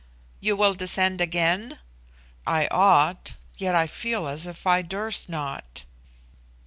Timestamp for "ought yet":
2.71-3.75